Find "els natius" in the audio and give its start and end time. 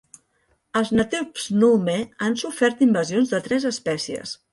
0.79-1.27